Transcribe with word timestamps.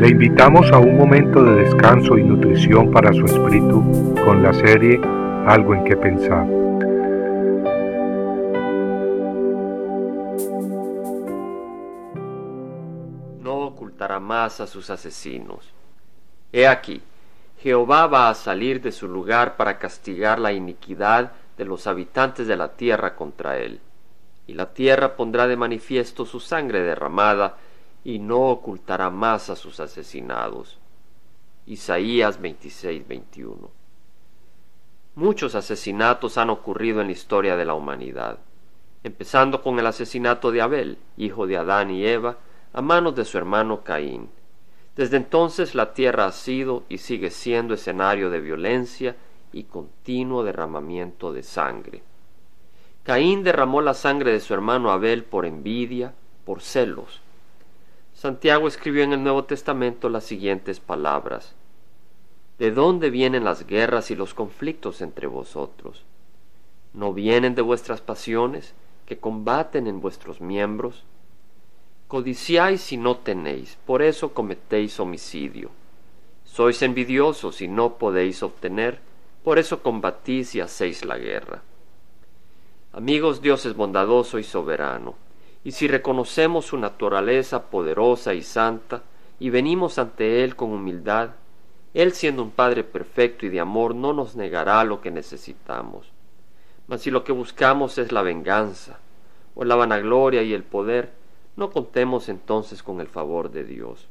Le 0.00 0.08
invitamos 0.08 0.72
a 0.72 0.78
un 0.78 0.96
momento 0.96 1.44
de 1.44 1.64
descanso 1.64 2.16
y 2.16 2.24
nutrición 2.24 2.90
para 2.90 3.12
su 3.12 3.22
espíritu 3.26 4.14
con 4.24 4.42
la 4.42 4.54
serie 4.54 4.98
Algo 5.46 5.74
en 5.74 5.84
que 5.84 5.94
pensar. 5.94 6.46
No 13.42 13.58
ocultará 13.58 14.18
más 14.20 14.62
a 14.62 14.66
sus 14.66 14.88
asesinos. 14.88 15.70
He 16.50 16.66
aquí, 16.66 17.02
Jehová 17.58 18.06
va 18.06 18.30
a 18.30 18.34
salir 18.34 18.80
de 18.80 18.92
su 18.92 19.06
lugar 19.06 19.58
para 19.58 19.78
castigar 19.78 20.38
la 20.38 20.54
iniquidad 20.54 21.32
de 21.58 21.66
los 21.66 21.86
habitantes 21.86 22.46
de 22.46 22.56
la 22.56 22.68
tierra 22.68 23.16
contra 23.16 23.58
él. 23.58 23.80
Y 24.46 24.54
la 24.54 24.72
tierra 24.72 25.14
pondrá 25.14 25.46
de 25.46 25.58
manifiesto 25.58 26.24
su 26.24 26.40
sangre 26.40 26.80
derramada, 26.80 27.58
y 28.04 28.18
no 28.18 28.48
ocultará 28.48 29.10
más 29.10 29.50
a 29.50 29.56
sus 29.56 29.80
asesinados. 29.80 30.78
Isaías 31.66 32.40
26, 32.40 33.06
21. 33.06 33.70
Muchos 35.16 35.54
asesinatos 35.54 36.38
han 36.38 36.50
ocurrido 36.50 37.00
en 37.00 37.08
la 37.08 37.12
historia 37.12 37.56
de 37.56 37.64
la 37.64 37.74
humanidad, 37.74 38.38
empezando 39.02 39.62
con 39.62 39.78
el 39.78 39.86
asesinato 39.86 40.50
de 40.50 40.62
Abel, 40.62 40.98
hijo 41.16 41.46
de 41.46 41.56
Adán 41.56 41.90
y 41.90 42.06
Eva, 42.06 42.38
a 42.72 42.80
manos 42.80 43.14
de 43.16 43.24
su 43.24 43.36
hermano 43.36 43.82
Caín. 43.82 44.30
Desde 44.96 45.16
entonces 45.16 45.74
la 45.74 45.92
tierra 45.92 46.26
ha 46.26 46.32
sido 46.32 46.84
y 46.88 46.98
sigue 46.98 47.30
siendo 47.30 47.74
escenario 47.74 48.30
de 48.30 48.40
violencia 48.40 49.16
y 49.52 49.64
continuo 49.64 50.44
derramamiento 50.44 51.32
de 51.32 51.42
sangre. 51.42 52.02
Caín 53.02 53.42
derramó 53.42 53.80
la 53.80 53.94
sangre 53.94 54.32
de 54.32 54.40
su 54.40 54.54
hermano 54.54 54.90
Abel 54.90 55.24
por 55.24 55.46
envidia, 55.46 56.14
por 56.44 56.60
celos. 56.60 57.20
Santiago 58.20 58.68
escribió 58.68 59.02
en 59.02 59.14
el 59.14 59.22
Nuevo 59.22 59.44
Testamento 59.44 60.10
las 60.10 60.24
siguientes 60.24 60.78
palabras. 60.78 61.54
¿De 62.58 62.70
dónde 62.70 63.08
vienen 63.08 63.44
las 63.44 63.66
guerras 63.66 64.10
y 64.10 64.14
los 64.14 64.34
conflictos 64.34 65.00
entre 65.00 65.26
vosotros? 65.26 66.04
¿No 66.92 67.14
vienen 67.14 67.54
de 67.54 67.62
vuestras 67.62 68.02
pasiones 68.02 68.74
que 69.06 69.16
combaten 69.16 69.86
en 69.86 70.02
vuestros 70.02 70.42
miembros? 70.42 71.04
Codiciáis 72.08 72.92
y 72.92 72.98
no 72.98 73.16
tenéis, 73.16 73.78
por 73.86 74.02
eso 74.02 74.34
cometéis 74.34 75.00
homicidio. 75.00 75.70
Sois 76.44 76.82
envidiosos 76.82 77.62
y 77.62 77.68
no 77.68 77.94
podéis 77.94 78.42
obtener, 78.42 79.00
por 79.42 79.58
eso 79.58 79.82
combatís 79.82 80.54
y 80.54 80.60
hacéis 80.60 81.06
la 81.06 81.16
guerra. 81.16 81.62
Amigos, 82.92 83.40
Dios 83.40 83.64
es 83.64 83.74
bondadoso 83.74 84.38
y 84.38 84.44
soberano, 84.44 85.14
y 85.62 85.72
si 85.72 85.88
reconocemos 85.88 86.66
su 86.66 86.78
naturaleza 86.78 87.70
poderosa 87.70 88.34
y 88.34 88.42
santa, 88.42 89.02
y 89.38 89.50
venimos 89.50 89.98
ante 89.98 90.44
Él 90.44 90.56
con 90.56 90.72
humildad, 90.72 91.30
Él 91.94 92.12
siendo 92.12 92.42
un 92.42 92.50
Padre 92.50 92.84
perfecto 92.84 93.46
y 93.46 93.48
de 93.48 93.60
amor 93.60 93.94
no 93.94 94.12
nos 94.12 94.36
negará 94.36 94.84
lo 94.84 95.00
que 95.00 95.10
necesitamos. 95.10 96.12
Mas 96.86 97.02
si 97.02 97.10
lo 97.10 97.24
que 97.24 97.32
buscamos 97.32 97.98
es 97.98 98.12
la 98.12 98.22
venganza, 98.22 98.98
o 99.54 99.64
la 99.64 99.76
vanagloria 99.76 100.42
y 100.42 100.54
el 100.54 100.62
poder, 100.62 101.12
no 101.56 101.70
contemos 101.70 102.28
entonces 102.28 102.82
con 102.82 103.00
el 103.00 103.08
favor 103.08 103.50
de 103.50 103.64
Dios. 103.64 104.08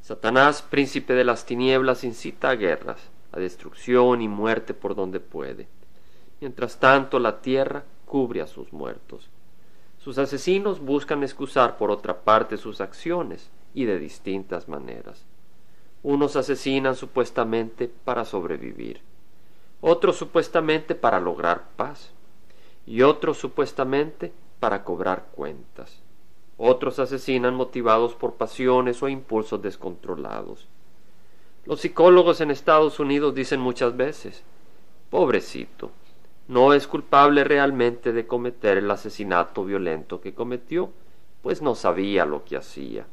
Satanás, 0.00 0.62
príncipe 0.62 1.14
de 1.14 1.24
las 1.24 1.44
tinieblas, 1.44 2.04
incita 2.04 2.50
a 2.50 2.56
guerras, 2.56 3.10
a 3.32 3.40
destrucción 3.40 4.22
y 4.22 4.28
muerte 4.28 4.72
por 4.72 4.94
donde 4.94 5.20
puede. 5.20 5.66
Mientras 6.40 6.78
tanto, 6.78 7.18
la 7.18 7.40
tierra 7.40 7.84
cubre 8.04 8.40
a 8.40 8.46
sus 8.46 8.72
muertos. 8.72 9.28
Sus 10.06 10.18
asesinos 10.18 10.78
buscan 10.78 11.24
excusar 11.24 11.78
por 11.78 11.90
otra 11.90 12.20
parte 12.20 12.58
sus 12.58 12.80
acciones 12.80 13.50
y 13.74 13.86
de 13.86 13.98
distintas 13.98 14.68
maneras. 14.68 15.24
Unos 16.04 16.36
asesinan 16.36 16.94
supuestamente 16.94 17.90
para 18.04 18.24
sobrevivir, 18.24 19.00
otros 19.80 20.14
supuestamente 20.14 20.94
para 20.94 21.18
lograr 21.18 21.64
paz, 21.74 22.12
y 22.86 23.02
otros 23.02 23.38
supuestamente 23.38 24.32
para 24.60 24.84
cobrar 24.84 25.26
cuentas. 25.34 26.00
Otros 26.56 27.00
asesinan 27.00 27.56
motivados 27.56 28.14
por 28.14 28.34
pasiones 28.34 29.02
o 29.02 29.08
impulsos 29.08 29.60
descontrolados. 29.60 30.68
Los 31.64 31.80
psicólogos 31.80 32.40
en 32.40 32.52
Estados 32.52 33.00
Unidos 33.00 33.34
dicen 33.34 33.58
muchas 33.58 33.96
veces, 33.96 34.44
pobrecito, 35.10 35.90
no 36.48 36.72
es 36.72 36.86
culpable 36.86 37.42
realmente 37.44 38.12
de 38.12 38.26
cometer 38.26 38.78
el 38.78 38.90
asesinato 38.90 39.64
violento 39.64 40.20
que 40.20 40.34
cometió, 40.34 40.90
pues 41.42 41.62
no 41.62 41.74
sabía 41.74 42.24
lo 42.24 42.44
que 42.44 42.56
hacía. 42.56 43.06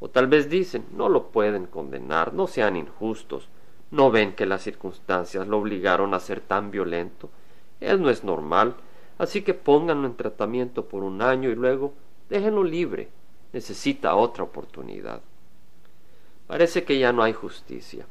O 0.00 0.10
tal 0.10 0.26
vez 0.26 0.50
dicen, 0.50 0.84
no 0.94 1.08
lo 1.08 1.28
pueden 1.28 1.66
condenar, 1.66 2.34
no 2.34 2.46
sean 2.46 2.76
injustos, 2.76 3.48
no 3.90 4.10
ven 4.10 4.34
que 4.34 4.44
las 4.44 4.62
circunstancias 4.62 5.46
lo 5.46 5.58
obligaron 5.58 6.12
a 6.12 6.20
ser 6.20 6.40
tan 6.40 6.70
violento, 6.70 7.30
él 7.80 8.02
no 8.02 8.10
es 8.10 8.24
normal, 8.24 8.76
así 9.18 9.42
que 9.42 9.54
pónganlo 9.54 10.06
en 10.06 10.16
tratamiento 10.16 10.86
por 10.86 11.02
un 11.02 11.22
año 11.22 11.50
y 11.50 11.54
luego 11.54 11.94
déjenlo 12.28 12.64
libre, 12.64 13.08
necesita 13.52 14.16
otra 14.16 14.44
oportunidad. 14.44 15.22
Parece 16.46 16.84
que 16.84 16.98
ya 16.98 17.12
no 17.12 17.22
hay 17.22 17.32
justicia. 17.32 18.06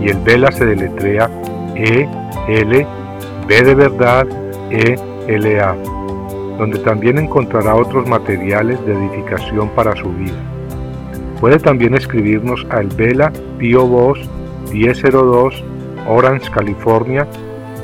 Y 0.00 0.08
el 0.08 0.16
Vela 0.18 0.52
se 0.52 0.64
deletrea 0.64 1.28
E 1.74 2.08
L 2.48 2.86
B 3.46 3.62
de 3.62 3.74
verdad 3.74 4.26
E 4.70 4.96
L 5.26 5.60
A, 5.60 5.74
donde 6.58 6.78
también 6.78 7.18
encontrará 7.18 7.74
otros 7.74 8.08
materiales 8.08 8.82
de 8.86 8.94
edificación 8.94 9.68
para 9.70 9.96
su 9.96 10.08
vida. 10.10 10.38
Puede 11.40 11.58
también 11.58 11.94
escribirnos 11.94 12.64
a 12.70 12.80
El 12.80 12.88
Vela 12.88 13.32
Pio 13.58 13.86
Box 13.86 14.20
1002 14.72 15.64
Orange, 16.08 16.50
California 16.50 17.26